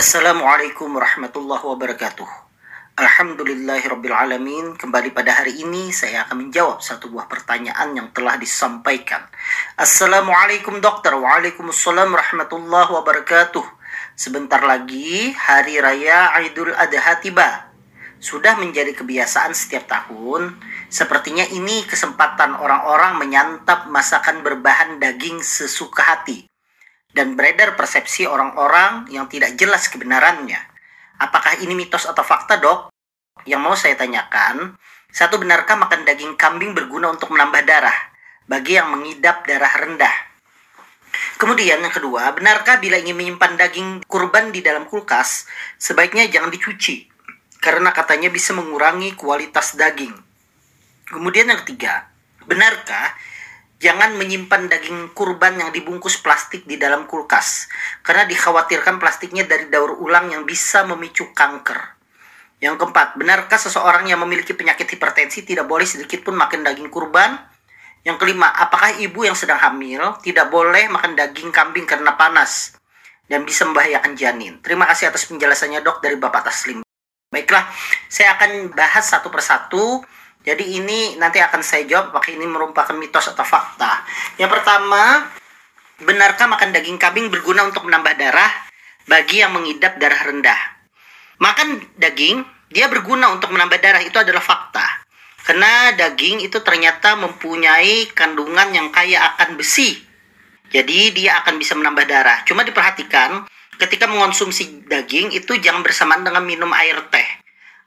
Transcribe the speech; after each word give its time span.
Assalamualaikum 0.00 0.96
warahmatullahi 0.96 1.60
wabarakatuh. 1.60 2.24
Alhamdulillahirrabbilalamin 2.96 4.80
Kembali 4.80 5.12
pada 5.12 5.36
hari 5.36 5.60
ini 5.60 5.92
saya 5.92 6.24
akan 6.24 6.48
menjawab 6.48 6.80
satu 6.80 7.12
buah 7.12 7.28
pertanyaan 7.28 7.92
yang 7.92 8.08
telah 8.16 8.40
disampaikan. 8.40 9.28
Assalamualaikum 9.76 10.80
dokter. 10.80 11.12
Waalaikumsalam 11.12 12.16
warahmatullahi 12.16 12.88
wabarakatuh. 12.96 13.60
Sebentar 14.16 14.64
lagi 14.64 15.36
Hari 15.36 15.76
Raya 15.84 16.32
Idul 16.48 16.72
Adha 16.72 17.20
tiba. 17.20 17.68
Sudah 18.24 18.56
menjadi 18.56 18.96
kebiasaan 18.96 19.52
setiap 19.52 19.84
tahun. 19.84 20.56
Sepertinya 20.88 21.44
ini 21.44 21.84
kesempatan 21.84 22.56
orang-orang 22.56 23.20
menyantap 23.20 23.92
masakan 23.92 24.40
berbahan 24.40 24.96
daging 24.96 25.44
sesuka 25.44 26.00
hati 26.08 26.49
dan 27.10 27.34
beredar 27.34 27.74
persepsi 27.74 28.26
orang-orang 28.26 29.10
yang 29.10 29.26
tidak 29.26 29.58
jelas 29.58 29.90
kebenarannya. 29.90 30.58
Apakah 31.20 31.58
ini 31.60 31.74
mitos 31.74 32.06
atau 32.06 32.22
fakta, 32.24 32.56
Dok? 32.56 32.94
Yang 33.44 33.60
mau 33.60 33.74
saya 33.74 33.96
tanyakan, 33.98 34.78
satu 35.10 35.36
benarkah 35.42 35.74
makan 35.74 36.06
daging 36.06 36.38
kambing 36.38 36.72
berguna 36.72 37.10
untuk 37.10 37.34
menambah 37.34 37.66
darah 37.66 37.96
bagi 38.46 38.78
yang 38.78 38.94
mengidap 38.94 39.42
darah 39.44 39.74
rendah? 39.80 40.30
Kemudian 41.36 41.82
yang 41.82 41.90
kedua, 41.92 42.30
benarkah 42.36 42.78
bila 42.78 43.00
ingin 43.00 43.16
menyimpan 43.18 43.58
daging 43.58 43.88
kurban 44.06 44.54
di 44.54 44.62
dalam 44.62 44.86
kulkas, 44.86 45.48
sebaiknya 45.80 46.30
jangan 46.30 46.52
dicuci 46.52 47.10
karena 47.60 47.92
katanya 47.92 48.32
bisa 48.32 48.56
mengurangi 48.56 49.12
kualitas 49.18 49.76
daging. 49.76 50.14
Kemudian 51.10 51.50
yang 51.50 51.60
ketiga, 51.66 52.08
benarkah 52.46 53.16
Jangan 53.80 54.12
menyimpan 54.20 54.68
daging 54.68 55.16
kurban 55.16 55.56
yang 55.56 55.72
dibungkus 55.72 56.20
plastik 56.20 56.68
di 56.68 56.76
dalam 56.76 57.08
kulkas, 57.08 57.64
karena 58.04 58.28
dikhawatirkan 58.28 59.00
plastiknya 59.00 59.48
dari 59.48 59.72
daur 59.72 59.96
ulang 60.04 60.28
yang 60.28 60.44
bisa 60.44 60.84
memicu 60.84 61.32
kanker. 61.32 61.96
Yang 62.60 62.76
keempat, 62.76 63.16
benarkah 63.16 63.56
seseorang 63.56 64.04
yang 64.04 64.20
memiliki 64.20 64.52
penyakit 64.52 64.84
hipertensi 64.84 65.48
tidak 65.48 65.64
boleh 65.64 65.88
sedikit 65.88 66.20
pun 66.20 66.36
makan 66.36 66.60
daging 66.60 66.92
kurban? 66.92 67.40
Yang 68.04 68.20
kelima, 68.20 68.52
apakah 68.52 69.00
ibu 69.00 69.24
yang 69.24 69.32
sedang 69.32 69.56
hamil 69.56 70.12
tidak 70.20 70.52
boleh 70.52 70.92
makan 70.92 71.16
daging 71.16 71.48
kambing 71.48 71.88
karena 71.88 72.20
panas 72.20 72.76
dan 73.32 73.48
bisa 73.48 73.64
membahayakan 73.64 74.12
janin? 74.12 74.60
Terima 74.60 74.84
kasih 74.92 75.08
atas 75.08 75.24
penjelasannya 75.24 75.80
dok 75.80 76.04
dari 76.04 76.20
Bapak 76.20 76.52
Taslim. 76.52 76.84
Baiklah, 77.32 77.64
saya 78.12 78.36
akan 78.36 78.76
bahas 78.76 79.08
satu 79.08 79.32
persatu 79.32 80.04
jadi 80.40 80.64
ini 80.64 81.20
nanti 81.20 81.36
akan 81.36 81.60
saya 81.60 81.84
jawab 81.84 82.16
apakah 82.16 82.32
ini 82.32 82.48
merupakan 82.48 82.96
mitos 82.96 83.28
atau 83.28 83.44
fakta. 83.44 84.00
Yang 84.40 84.56
pertama, 84.56 85.28
benarkah 86.00 86.48
makan 86.48 86.72
daging 86.72 86.96
kambing 86.96 87.28
berguna 87.28 87.68
untuk 87.68 87.84
menambah 87.84 88.16
darah 88.16 88.48
bagi 89.04 89.44
yang 89.44 89.52
mengidap 89.52 90.00
darah 90.00 90.16
rendah? 90.24 90.60
Makan 91.44 91.84
daging, 92.00 92.40
dia 92.72 92.88
berguna 92.88 93.28
untuk 93.36 93.52
menambah 93.52 93.84
darah 93.84 94.00
itu 94.00 94.16
adalah 94.16 94.40
fakta. 94.40 95.04
Karena 95.44 95.92
daging 95.92 96.40
itu 96.40 96.56
ternyata 96.64 97.20
mempunyai 97.20 98.08
kandungan 98.16 98.72
yang 98.72 98.88
kaya 98.88 99.20
akan 99.36 99.60
besi. 99.60 100.00
Jadi 100.72 101.12
dia 101.12 101.44
akan 101.44 101.60
bisa 101.60 101.76
menambah 101.76 102.04
darah. 102.08 102.44
Cuma 102.48 102.64
diperhatikan 102.64 103.44
ketika 103.76 104.08
mengonsumsi 104.08 104.88
daging 104.88 105.36
itu 105.36 105.56
jangan 105.60 105.84
bersamaan 105.84 106.24
dengan 106.24 106.44
minum 106.44 106.68
air 106.76 107.00
teh 107.08 107.39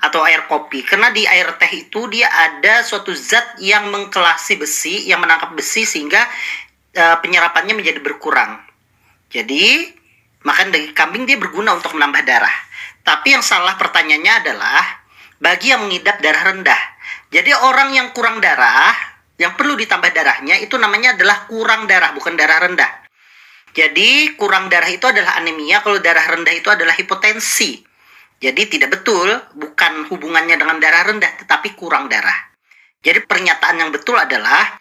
atau 0.03 0.19
air 0.28 0.44
kopi. 0.52 0.84
Karena 0.84 1.16
di 1.16 1.24
air 1.24 1.56
teh 1.56 1.72
itu 1.72 2.12
dia 2.12 2.28
ada 2.28 2.84
suatu 2.84 3.16
zat 3.16 3.56
yang 3.64 3.88
mengkelasi 3.88 4.59
besi 4.59 5.08
yang 5.08 5.24
menangkap 5.24 5.56
besi 5.56 5.88
sehingga 5.88 6.19
uh, 7.00 7.18
penyerapannya 7.24 7.80
menjadi 7.80 8.03
berkurang. 8.03 8.59
Jadi 9.31 9.88
makan 10.44 10.75
daging 10.75 10.91
kambing 10.91 11.24
dia 11.24 11.40
berguna 11.40 11.80
untuk 11.80 11.96
menambah 11.96 12.19
darah. 12.28 12.56
Tapi 13.08 13.31
yang 13.31 13.44
salah 13.44 13.80
pertanyaannya 13.80 14.34
adalah 14.44 14.84
bagi 15.40 15.72
yang 15.72 15.88
mengidap 15.88 16.20
darah 16.20 16.52
rendah. 16.52 16.81
Jadi 17.31 17.52
orang 17.56 17.96
yang 17.96 18.12
kurang 18.12 18.44
darah 18.44 18.91
yang 19.40 19.58
perlu 19.58 19.74
ditambah 19.74 20.14
darahnya 20.14 20.62
itu 20.62 20.78
namanya 20.78 21.18
adalah 21.18 21.47
kurang 21.47 21.88
darah 21.88 22.12
bukan 22.12 22.35
darah 22.35 22.59
rendah. 22.59 22.91
Jadi 23.74 24.38
kurang 24.38 24.70
darah 24.70 24.91
itu 24.91 25.09
adalah 25.09 25.41
anemia 25.41 25.81
kalau 25.81 25.97
darah 25.97 26.28
rendah 26.30 26.53
itu 26.53 26.70
adalah 26.70 26.94
hipotensi 26.94 27.93
jadi 28.40 28.62
tidak 28.68 29.00
betul, 29.00 29.28
bukan 29.56 30.08
hubungannya 30.12 30.60
dengan 30.60 30.78
darah 30.80 31.10
rendah, 31.10 31.32
tetapi 31.44 31.78
kurang 31.78 32.12
darah. 32.12 32.54
Jadi 33.04 33.24
pernyataan 33.24 33.84
yang 33.84 33.92
betul 33.92 34.16
adalah 34.16 34.80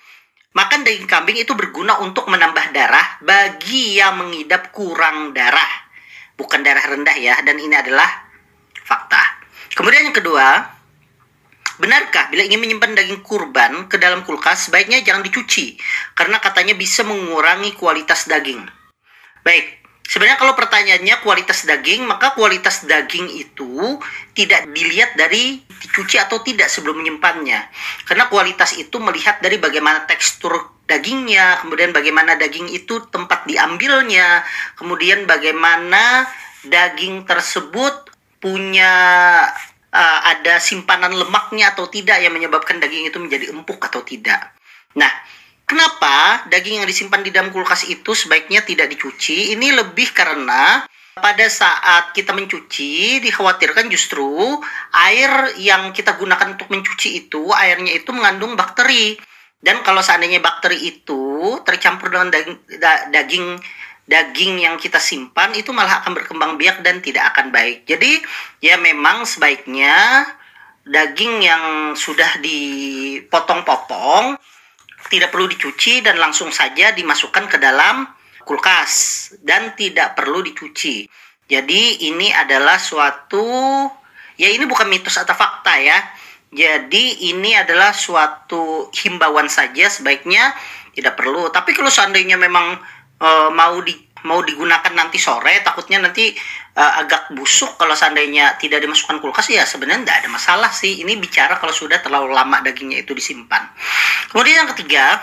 makan 0.54 0.86
daging 0.86 1.10
kambing 1.10 1.38
itu 1.42 1.54
berguna 1.58 1.98
untuk 2.02 2.30
menambah 2.30 2.70
darah 2.70 3.18
bagi 3.22 3.98
yang 3.98 4.18
mengidap 4.18 4.70
kurang 4.70 5.34
darah, 5.34 5.90
bukan 6.38 6.62
darah 6.62 6.86
rendah 6.86 7.16
ya. 7.18 7.34
Dan 7.42 7.58
ini 7.58 7.74
adalah 7.74 8.06
fakta. 8.82 9.42
Kemudian 9.74 10.10
yang 10.10 10.16
kedua, 10.16 10.46
benarkah 11.82 12.30
bila 12.30 12.46
ingin 12.46 12.62
menyimpan 12.62 12.94
daging 12.94 13.26
kurban 13.26 13.90
ke 13.90 13.98
dalam 13.98 14.22
kulkas 14.22 14.70
sebaiknya 14.70 15.02
jangan 15.02 15.26
dicuci 15.26 15.74
karena 16.14 16.38
katanya 16.38 16.78
bisa 16.78 17.02
mengurangi 17.02 17.74
kualitas 17.74 18.30
daging. 18.30 18.62
Baik, 19.42 19.81
Sebenarnya 20.02 20.38
kalau 20.38 20.54
pertanyaannya 20.58 21.16
kualitas 21.24 21.64
daging, 21.64 22.04
maka 22.04 22.36
kualitas 22.36 22.84
daging 22.84 23.32
itu 23.32 23.96
tidak 24.36 24.68
dilihat 24.74 25.16
dari 25.16 25.62
dicuci 25.62 26.20
atau 26.20 26.44
tidak 26.44 26.68
sebelum 26.68 27.00
menyimpannya. 27.00 27.70
Karena 28.04 28.28
kualitas 28.28 28.76
itu 28.76 29.00
melihat 29.00 29.40
dari 29.40 29.56
bagaimana 29.56 30.04
tekstur 30.04 30.72
dagingnya, 30.84 31.64
kemudian 31.64 31.96
bagaimana 31.96 32.36
daging 32.36 32.68
itu 32.68 33.08
tempat 33.08 33.48
diambilnya, 33.48 34.44
kemudian 34.76 35.24
bagaimana 35.24 36.28
daging 36.66 37.24
tersebut 37.24 38.12
punya 38.42 38.92
uh, 39.94 40.20
ada 40.28 40.58
simpanan 40.58 41.14
lemaknya 41.14 41.72
atau 41.72 41.86
tidak 41.86 42.18
yang 42.18 42.34
menyebabkan 42.34 42.82
daging 42.82 43.06
itu 43.06 43.18
menjadi 43.22 43.54
empuk 43.54 43.78
atau 43.78 44.02
tidak. 44.02 44.52
Nah, 44.98 45.10
Kenapa 45.72 46.44
daging 46.52 46.84
yang 46.84 46.88
disimpan 46.92 47.24
di 47.24 47.32
dalam 47.32 47.48
kulkas 47.48 47.88
itu 47.88 48.12
sebaiknya 48.12 48.60
tidak 48.60 48.92
dicuci? 48.92 49.56
Ini 49.56 49.72
lebih 49.72 50.12
karena 50.12 50.84
pada 51.16 51.48
saat 51.48 52.12
kita 52.12 52.36
mencuci 52.36 53.24
dikhawatirkan 53.24 53.88
justru 53.88 54.60
air 54.92 55.56
yang 55.56 55.96
kita 55.96 56.20
gunakan 56.20 56.60
untuk 56.60 56.68
mencuci 56.68 57.24
itu 57.24 57.48
airnya 57.56 57.88
itu 57.96 58.12
mengandung 58.12 58.52
bakteri 58.52 59.16
dan 59.64 59.80
kalau 59.80 60.04
seandainya 60.04 60.44
bakteri 60.44 60.76
itu 60.76 61.56
tercampur 61.64 62.12
dengan 62.12 62.28
daging, 62.28 62.60
daging 63.08 63.46
daging 64.04 64.60
yang 64.68 64.76
kita 64.76 65.00
simpan 65.00 65.56
itu 65.56 65.72
malah 65.72 66.04
akan 66.04 66.12
berkembang 66.12 66.60
biak 66.60 66.84
dan 66.84 67.00
tidak 67.00 67.32
akan 67.32 67.48
baik. 67.48 67.88
Jadi 67.88 68.20
ya 68.60 68.76
memang 68.76 69.24
sebaiknya 69.24 70.28
daging 70.84 71.40
yang 71.40 71.96
sudah 71.96 72.36
dipotong-potong 72.44 74.36
tidak 75.12 75.28
perlu 75.28 75.52
dicuci 75.52 76.00
dan 76.00 76.16
langsung 76.16 76.48
saja 76.48 76.96
dimasukkan 76.96 77.44
ke 77.52 77.60
dalam 77.60 78.08
kulkas 78.48 79.28
dan 79.44 79.76
tidak 79.76 80.16
perlu 80.16 80.40
dicuci. 80.40 81.04
Jadi 81.44 82.08
ini 82.08 82.32
adalah 82.32 82.80
suatu 82.80 83.44
ya 84.40 84.48
ini 84.48 84.64
bukan 84.64 84.88
mitos 84.88 85.20
atau 85.20 85.36
fakta 85.36 85.76
ya. 85.76 85.98
Jadi 86.52 87.32
ini 87.32 87.56
adalah 87.56 87.92
suatu 87.92 88.92
himbauan 88.92 89.48
saja 89.48 89.88
sebaiknya 89.88 90.52
tidak 90.92 91.16
perlu. 91.16 91.48
Tapi 91.48 91.72
kalau 91.72 91.88
seandainya 91.88 92.36
memang 92.36 92.76
e, 93.20 93.28
mau 93.52 93.80
di 93.80 93.96
mau 94.28 94.40
digunakan 94.42 94.92
nanti 94.94 95.18
sore 95.18 95.62
takutnya 95.62 95.98
nanti 96.02 96.34
uh, 96.78 96.92
agak 97.02 97.34
busuk 97.34 97.74
kalau 97.78 97.94
seandainya 97.94 98.54
tidak 98.58 98.82
dimasukkan 98.82 99.18
kulkas 99.18 99.50
ya 99.50 99.66
sebenarnya 99.66 100.06
tidak 100.06 100.16
ada 100.24 100.28
masalah 100.30 100.70
sih 100.70 101.02
ini 101.02 101.18
bicara 101.18 101.58
kalau 101.58 101.74
sudah 101.74 101.98
terlalu 101.98 102.30
lama 102.34 102.62
dagingnya 102.62 103.02
itu 103.02 103.12
disimpan 103.14 103.70
kemudian 104.30 104.66
yang 104.66 104.70
ketiga 104.74 105.20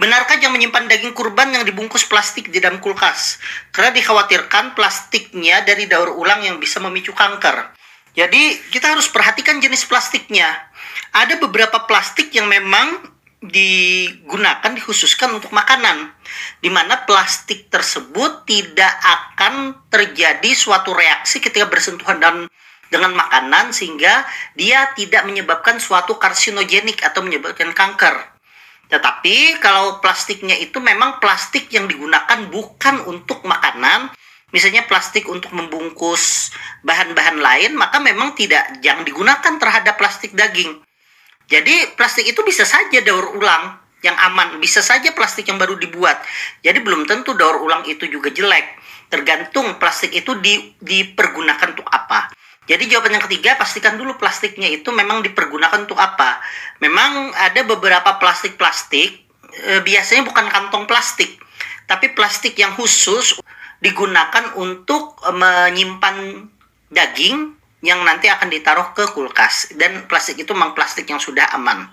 Benarkah 0.00 0.40
yang 0.40 0.56
menyimpan 0.56 0.88
daging 0.88 1.12
kurban 1.12 1.52
yang 1.52 1.60
dibungkus 1.60 2.08
plastik 2.08 2.48
di 2.48 2.64
dalam 2.64 2.80
kulkas? 2.80 3.36
Karena 3.76 3.92
dikhawatirkan 3.92 4.72
plastiknya 4.72 5.60
dari 5.68 5.84
daur 5.84 6.16
ulang 6.16 6.40
yang 6.40 6.56
bisa 6.56 6.80
memicu 6.80 7.12
kanker. 7.12 7.76
Jadi 8.16 8.72
kita 8.72 8.96
harus 8.96 9.12
perhatikan 9.12 9.60
jenis 9.60 9.84
plastiknya. 9.84 10.48
Ada 11.12 11.36
beberapa 11.36 11.84
plastik 11.84 12.32
yang 12.32 12.48
memang 12.48 13.04
digunakan 13.50 14.70
dikhususkan 14.72 15.34
untuk 15.36 15.50
makanan 15.50 16.12
di 16.62 16.70
mana 16.70 17.06
plastik 17.08 17.70
tersebut 17.72 18.46
tidak 18.46 18.92
akan 19.02 19.86
terjadi 19.90 20.50
suatu 20.54 20.94
reaksi 20.94 21.42
ketika 21.42 21.66
bersentuhan 21.66 22.18
dan 22.22 22.36
dengan 22.86 23.18
makanan 23.18 23.74
sehingga 23.74 24.22
dia 24.54 24.94
tidak 24.94 25.26
menyebabkan 25.26 25.82
suatu 25.82 26.16
karsinogenik 26.22 27.02
atau 27.02 27.22
menyebabkan 27.26 27.74
kanker. 27.74 28.14
Tetapi 28.86 29.58
kalau 29.58 29.98
plastiknya 29.98 30.54
itu 30.54 30.78
memang 30.78 31.18
plastik 31.18 31.66
yang 31.74 31.90
digunakan 31.90 32.46
bukan 32.46 33.02
untuk 33.10 33.42
makanan, 33.42 34.14
misalnya 34.54 34.86
plastik 34.86 35.26
untuk 35.26 35.50
membungkus 35.50 36.54
bahan-bahan 36.86 37.42
lain, 37.42 37.74
maka 37.74 37.98
memang 37.98 38.38
tidak 38.38 38.78
jangan 38.78 39.02
digunakan 39.02 39.54
terhadap 39.58 39.98
plastik 39.98 40.38
daging. 40.38 40.85
Jadi 41.46 41.94
plastik 41.94 42.26
itu 42.26 42.42
bisa 42.42 42.66
saja 42.66 42.98
daur 43.06 43.38
ulang 43.38 43.78
yang 44.02 44.18
aman, 44.18 44.58
bisa 44.58 44.82
saja 44.82 45.14
plastik 45.14 45.46
yang 45.46 45.58
baru 45.58 45.78
dibuat. 45.78 46.18
Jadi 46.62 46.82
belum 46.82 47.06
tentu 47.06 47.34
daur 47.34 47.62
ulang 47.62 47.86
itu 47.86 48.06
juga 48.10 48.30
jelek. 48.30 48.82
Tergantung 49.06 49.78
plastik 49.78 50.10
itu 50.10 50.34
di, 50.42 50.74
dipergunakan 50.82 51.78
untuk 51.78 51.86
apa. 51.86 52.34
Jadi 52.66 52.90
jawaban 52.90 53.14
yang 53.14 53.24
ketiga 53.30 53.54
pastikan 53.54 53.94
dulu 53.94 54.18
plastiknya 54.18 54.66
itu 54.66 54.90
memang 54.90 55.22
dipergunakan 55.22 55.86
untuk 55.86 55.98
apa. 56.02 56.42
Memang 56.82 57.30
ada 57.38 57.62
beberapa 57.62 58.18
plastik-plastik 58.18 59.22
e, 59.54 59.72
biasanya 59.86 60.26
bukan 60.26 60.50
kantong 60.50 60.84
plastik, 60.90 61.38
tapi 61.86 62.10
plastik 62.10 62.58
yang 62.58 62.74
khusus 62.74 63.38
digunakan 63.78 64.50
untuk 64.58 65.22
e, 65.22 65.30
menyimpan 65.30 66.50
daging 66.90 67.55
yang 67.86 68.02
nanti 68.02 68.26
akan 68.26 68.50
ditaruh 68.50 68.90
ke 68.90 69.14
kulkas 69.14 69.70
dan 69.78 70.10
plastik 70.10 70.42
itu 70.42 70.50
memang 70.50 70.74
plastik 70.74 71.06
yang 71.06 71.22
sudah 71.22 71.46
aman. 71.54 71.86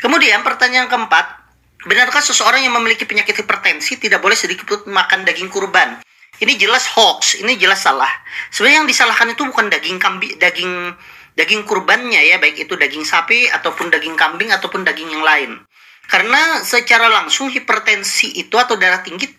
Kemudian 0.00 0.40
pertanyaan 0.40 0.88
keempat, 0.88 1.48
Benarkah 1.86 2.18
seseorang 2.18 2.66
yang 2.66 2.74
memiliki 2.74 3.06
penyakit 3.06 3.38
hipertensi 3.38 4.02
tidak 4.02 4.18
boleh 4.18 4.34
sedikit 4.34 4.66
pun 4.66 4.90
makan 4.90 5.22
daging 5.22 5.46
kurban? 5.46 6.02
Ini 6.42 6.58
jelas 6.58 6.90
hoax, 6.90 7.38
ini 7.38 7.54
jelas 7.54 7.86
salah. 7.86 8.10
Sebenarnya 8.50 8.82
yang 8.82 8.90
disalahkan 8.90 9.30
itu 9.30 9.46
bukan 9.46 9.70
daging 9.70 10.02
kambing, 10.02 10.34
daging 10.42 10.74
daging 11.38 11.62
kurbannya 11.62 12.18
ya, 12.18 12.42
baik 12.42 12.66
itu 12.66 12.74
daging 12.74 13.06
sapi 13.06 13.46
ataupun 13.46 13.94
daging 13.94 14.18
kambing 14.18 14.50
ataupun 14.50 14.82
daging 14.82 15.06
yang 15.06 15.22
lain. 15.22 15.62
Karena 16.10 16.66
secara 16.66 17.06
langsung 17.06 17.46
hipertensi 17.46 18.34
itu 18.34 18.58
atau 18.58 18.74
darah 18.74 18.98
tinggi 19.06 19.37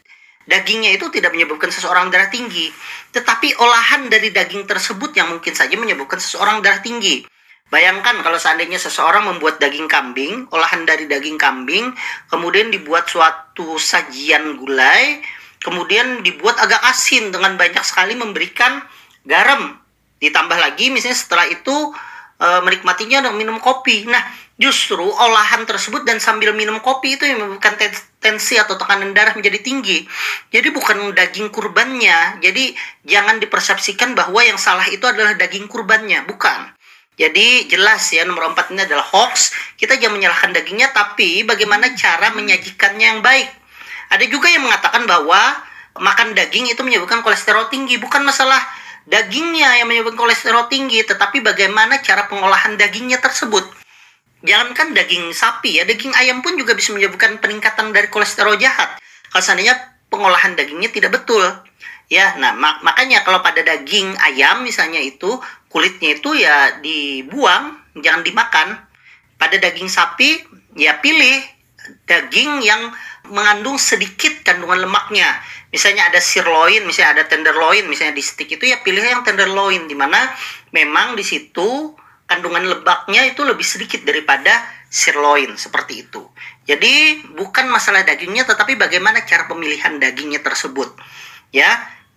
dagingnya 0.50 0.98
itu 0.98 1.14
tidak 1.14 1.30
menyebabkan 1.38 1.70
seseorang 1.70 2.10
darah 2.10 2.34
tinggi, 2.34 2.74
tetapi 3.14 3.54
olahan 3.62 4.10
dari 4.10 4.34
daging 4.34 4.66
tersebut 4.66 5.14
yang 5.14 5.30
mungkin 5.30 5.54
saja 5.54 5.78
menyebabkan 5.78 6.18
seseorang 6.18 6.66
darah 6.66 6.82
tinggi. 6.82 7.30
Bayangkan 7.70 8.26
kalau 8.26 8.42
seandainya 8.42 8.82
seseorang 8.82 9.30
membuat 9.30 9.62
daging 9.62 9.86
kambing, 9.86 10.50
olahan 10.50 10.90
dari 10.90 11.06
daging 11.06 11.38
kambing, 11.38 11.94
kemudian 12.26 12.74
dibuat 12.74 13.06
suatu 13.06 13.78
sajian 13.78 14.58
gulai, 14.58 15.22
kemudian 15.62 16.26
dibuat 16.26 16.58
agak 16.58 16.82
asin 16.90 17.30
dengan 17.30 17.54
banyak 17.54 17.86
sekali 17.86 18.18
memberikan 18.18 18.82
garam. 19.22 19.78
Ditambah 20.18 20.58
lagi 20.58 20.90
misalnya 20.90 21.22
setelah 21.22 21.46
itu 21.46 21.94
e, 22.40 22.48
menikmatinya 22.64 23.28
dengan 23.28 23.36
minum 23.36 23.58
kopi. 23.60 24.08
Nah, 24.08 24.24
justru 24.56 25.04
olahan 25.04 25.68
tersebut 25.68 26.08
dan 26.08 26.24
sambil 26.24 26.56
minum 26.56 26.80
kopi 26.80 27.20
itu 27.20 27.28
yang 27.28 27.44
menyebabkan 27.44 27.76
tensi 28.24 28.56
atau 28.56 28.80
tekanan 28.80 29.12
darah 29.12 29.36
menjadi 29.36 29.60
tinggi. 29.60 30.08
Jadi 30.50 30.72
bukan 30.72 31.12
daging 31.12 31.52
kurbannya. 31.52 32.40
Jadi 32.40 32.74
jangan 33.04 33.38
dipersepsikan 33.38 34.16
bahwa 34.16 34.40
yang 34.44 34.58
salah 34.58 34.88
itu 34.88 35.04
adalah 35.04 35.36
daging 35.36 35.68
kurbannya, 35.68 36.24
bukan. 36.26 36.72
Jadi 37.20 37.68
jelas 37.68 38.16
ya 38.16 38.24
nomor 38.24 38.56
empat 38.56 38.72
ini 38.72 38.88
adalah 38.88 39.04
hoax. 39.04 39.52
Kita 39.76 40.00
jangan 40.00 40.16
menyalahkan 40.16 40.56
dagingnya, 40.56 40.96
tapi 40.96 41.44
bagaimana 41.44 41.92
cara 42.00 42.32
menyajikannya 42.32 43.06
yang 43.12 43.20
baik. 43.20 43.52
Ada 44.08 44.24
juga 44.32 44.48
yang 44.48 44.64
mengatakan 44.64 45.04
bahwa 45.04 45.40
makan 46.00 46.32
daging 46.32 46.72
itu 46.72 46.80
menyebabkan 46.80 47.20
kolesterol 47.20 47.68
tinggi. 47.68 48.00
Bukan 48.00 48.24
masalah 48.24 48.64
dagingnya 49.08 49.80
yang 49.80 49.88
menyebabkan 49.88 50.20
kolesterol 50.20 50.68
tinggi, 50.68 51.06
tetapi 51.06 51.40
bagaimana 51.40 52.02
cara 52.04 52.28
pengolahan 52.28 52.76
dagingnya 52.76 53.22
tersebut. 53.24 53.64
Jangankan 54.44 54.96
daging 54.96 55.36
sapi 55.36 55.80
ya, 55.80 55.84
daging 55.84 56.16
ayam 56.16 56.40
pun 56.40 56.56
juga 56.56 56.72
bisa 56.76 56.96
menyebabkan 56.96 57.40
peningkatan 57.44 57.92
dari 57.92 58.08
kolesterol 58.08 58.56
jahat. 58.56 59.00
Kalau 59.30 59.44
seandainya 59.44 59.76
pengolahan 60.08 60.56
dagingnya 60.56 60.90
tidak 60.90 61.22
betul. 61.22 61.44
Ya, 62.10 62.34
nah 62.42 62.58
mak 62.58 62.82
makanya 62.82 63.22
kalau 63.22 63.46
pada 63.46 63.62
daging 63.62 64.18
ayam 64.18 64.66
misalnya 64.66 64.98
itu 64.98 65.38
kulitnya 65.70 66.18
itu 66.18 66.34
ya 66.34 66.82
dibuang, 66.82 67.78
jangan 68.02 68.26
dimakan. 68.26 68.68
Pada 69.38 69.56
daging 69.56 69.88
sapi 69.88 70.42
ya 70.76 70.98
pilih 71.00 71.40
daging 72.10 72.60
yang 72.66 72.92
mengandung 73.30 73.78
sedikit 73.78 74.44
kandungan 74.46 74.86
lemaknya. 74.86 75.40
Misalnya 75.70 76.10
ada 76.10 76.18
sirloin, 76.18 76.82
misalnya 76.86 77.22
ada 77.22 77.26
tenderloin, 77.30 77.86
misalnya 77.86 78.18
di 78.18 78.26
stick 78.26 78.50
itu 78.50 78.66
ya 78.66 78.82
pilih 78.82 79.06
yang 79.06 79.22
tenderloin 79.22 79.86
di 79.86 79.94
mana 79.94 80.34
memang 80.74 81.14
di 81.14 81.22
situ 81.22 81.94
kandungan 82.26 82.66
lemaknya 82.66 83.26
itu 83.30 83.42
lebih 83.46 83.66
sedikit 83.66 84.02
daripada 84.06 84.66
sirloin 84.90 85.54
seperti 85.58 86.10
itu. 86.10 86.26
Jadi 86.66 87.26
bukan 87.38 87.70
masalah 87.70 88.02
dagingnya 88.02 88.46
tetapi 88.50 88.78
bagaimana 88.78 89.26
cara 89.26 89.46
pemilihan 89.46 90.02
dagingnya 90.02 90.42
tersebut. 90.42 90.94
Ya, 91.50 91.70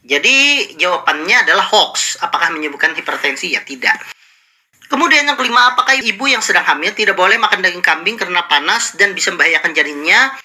jadi 0.04 0.68
jawabannya 0.76 1.46
adalah 1.48 1.64
hoax. 1.68 2.18
Apakah 2.20 2.50
menyebabkan 2.50 2.92
hipertensi? 2.92 3.54
Ya 3.54 3.64
tidak. 3.64 3.96
Kemudian 4.92 5.24
yang 5.24 5.40
kelima, 5.40 5.72
apakah 5.72 5.96
ibu 5.96 6.28
yang 6.28 6.44
sedang 6.44 6.68
hamil 6.68 6.92
tidak 6.92 7.16
boleh 7.16 7.40
makan 7.40 7.64
daging 7.64 7.80
kambing 7.80 8.20
karena 8.20 8.44
panas 8.44 8.92
dan 9.00 9.16
bisa 9.16 9.32
membahayakan 9.32 9.72
janinnya? 9.72 10.36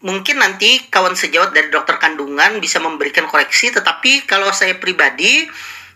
Mungkin 0.00 0.40
nanti 0.40 0.88
kawan 0.88 1.12
sejawat 1.12 1.52
dari 1.52 1.68
dokter 1.68 2.00
kandungan 2.00 2.56
bisa 2.56 2.80
memberikan 2.80 3.28
koreksi, 3.28 3.68
tetapi 3.68 4.24
kalau 4.24 4.48
saya 4.48 4.80
pribadi 4.80 5.44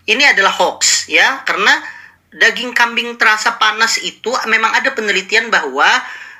ini 0.05 0.23
adalah 0.25 0.53
hoax 0.53 1.09
ya, 1.09 1.41
karena 1.41 1.73
daging 2.29 2.77
kambing 2.77 3.17
terasa 3.17 3.57
panas 3.57 3.97
itu 3.97 4.29
memang 4.45 4.77
ada 4.77 4.93
penelitian 4.93 5.49
bahwa 5.49 5.87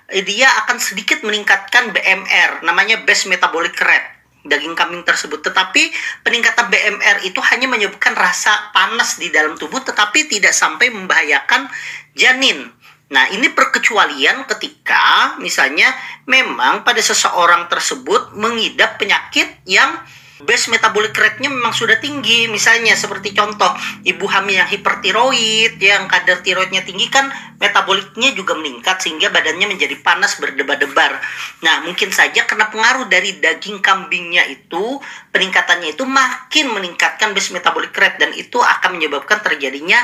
dia 0.06 0.45
akan 0.62 0.77
sedikit 0.77 1.25
meningkatkan 1.25 1.89
BMR, 1.89 2.62
namanya 2.62 3.01
best 3.01 3.25
metabolic 3.25 3.73
rate 3.81 4.15
daging 4.45 4.77
kambing 4.77 5.01
tersebut. 5.01 5.41
Tetapi 5.41 5.89
peningkatan 6.21 6.69
BMR 6.69 7.25
itu 7.25 7.41
hanya 7.41 7.65
menyebabkan 7.65 8.13
rasa 8.13 8.69
panas 8.71 9.18
di 9.18 9.33
dalam 9.33 9.57
tubuh 9.57 9.81
tetapi 9.81 10.29
tidak 10.29 10.53
sampai 10.53 10.94
membahayakan 10.94 11.65
janin. 12.13 12.69
Nah, 13.06 13.30
ini 13.30 13.54
perkecualian 13.54 14.50
ketika 14.50 15.38
misalnya 15.38 15.94
memang 16.25 16.81
pada 16.81 16.98
seseorang 16.98 17.69
tersebut 17.69 18.34
mengidap 18.34 18.98
penyakit 18.98 19.62
yang 19.69 20.02
base 20.44 20.68
metabolic 20.68 21.16
rate-nya 21.16 21.48
memang 21.48 21.72
sudah 21.72 21.96
tinggi. 22.02 22.50
Misalnya 22.52 22.98
seperti 22.98 23.31
contoh 23.31 23.69
ibu 24.04 24.25
hamil 24.28 24.60
yang 24.60 24.68
hipertiroid, 24.68 25.78
yang 25.80 26.10
kadar 26.12 26.44
tiroidnya 26.44 26.84
tinggi 26.84 27.07
kan 27.07 27.31
metaboliknya 27.62 28.36
juga 28.36 28.57
meningkat 28.57 29.00
sehingga 29.00 29.31
badannya 29.31 29.69
menjadi 29.69 29.96
panas 30.04 30.36
berdebar-debar. 30.42 31.22
Nah, 31.63 31.86
mungkin 31.88 32.12
saja 32.12 32.44
karena 32.44 32.68
pengaruh 32.68 33.07
dari 33.07 33.38
daging 33.40 33.80
kambingnya 33.80 34.44
itu 34.50 35.00
peningkatannya 35.31 35.95
itu 35.95 36.04
makin 36.04 36.74
meningkatkan 36.74 37.31
base 37.31 37.56
metabolic 37.56 37.95
rate 37.95 38.19
dan 38.19 38.31
itu 38.35 38.59
akan 38.59 39.00
menyebabkan 39.00 39.40
terjadinya 39.40 40.02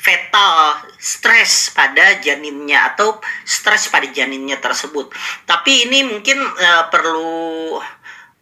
fetal 0.00 0.80
stres 0.96 1.68
pada 1.76 2.16
janinnya 2.24 2.88
atau 2.92 3.20
stres 3.44 3.92
pada 3.92 4.08
janinnya 4.08 4.56
tersebut. 4.56 5.12
Tapi 5.44 5.84
ini 5.88 6.08
mungkin 6.08 6.40
uh, 6.40 6.88
perlu 6.88 7.76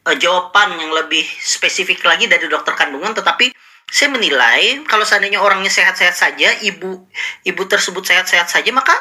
uh, 0.07 0.17
jawaban 0.17 0.79
yang 0.79 0.95
lebih 0.95 1.27
spesifik 1.43 2.07
lagi 2.07 2.31
dari 2.31 2.47
dokter 2.47 2.73
kandungan 2.79 3.13
tetapi 3.13 3.51
saya 3.89 4.13
menilai 4.13 4.85
kalau 4.85 5.05
seandainya 5.05 5.41
orangnya 5.41 5.73
sehat-sehat 5.73 6.13
saja 6.13 6.53
ibu 6.61 7.09
ibu 7.45 7.63
tersebut 7.65 8.05
sehat-sehat 8.05 8.53
saja 8.53 8.69
maka 8.69 8.93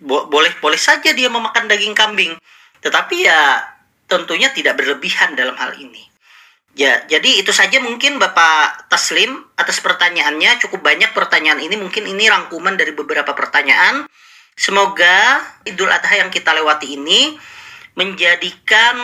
bo 0.00 0.26
boleh 0.32 0.48
boleh 0.64 0.80
saja 0.80 1.12
dia 1.12 1.28
memakan 1.28 1.68
daging 1.68 1.92
kambing 1.92 2.32
tetapi 2.80 3.28
ya 3.28 3.68
tentunya 4.08 4.48
tidak 4.52 4.80
berlebihan 4.80 5.36
dalam 5.36 5.52
hal 5.60 5.76
ini 5.76 6.08
ya 6.74 7.06
jadi 7.06 7.40
itu 7.40 7.54
saja 7.54 7.78
mungkin 7.78 8.18
Bapak 8.18 8.90
Taslim 8.90 9.30
atas 9.54 9.78
pertanyaannya 9.78 10.58
cukup 10.62 10.82
banyak 10.82 11.14
pertanyaan 11.14 11.62
ini 11.62 11.78
mungkin 11.78 12.06
ini 12.06 12.26
rangkuman 12.26 12.74
dari 12.74 12.90
beberapa 12.90 13.30
pertanyaan 13.32 14.10
semoga 14.58 15.42
Idul 15.66 15.90
Adha 15.90 16.18
yang 16.18 16.30
kita 16.34 16.50
lewati 16.54 16.98
ini 16.98 17.38
menjadikan 17.94 18.96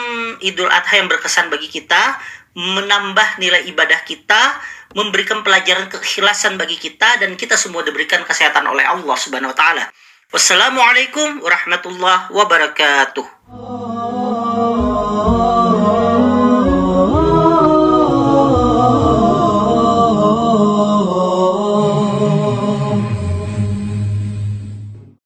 Idul 0.42 0.70
Adha 0.70 0.98
yang 0.98 1.06
berkesan 1.06 1.48
bagi 1.48 1.70
kita, 1.70 2.18
menambah 2.58 3.38
nilai 3.38 3.62
ibadah 3.70 4.02
kita, 4.02 4.58
memberikan 4.98 5.46
pelajaran 5.46 5.86
keikhlasan 5.86 6.58
bagi 6.58 6.76
kita 6.76 7.22
dan 7.22 7.38
kita 7.38 7.54
semua 7.54 7.86
diberikan 7.86 8.26
kesehatan 8.26 8.66
oleh 8.66 8.82
Allah 8.82 9.16
Subhanahu 9.16 9.54
wa 9.54 9.58
taala. 9.58 9.84
Wassalamualaikum 10.30 11.42
warahmatullahi 11.42 12.30
wabarakatuh. 12.34 13.89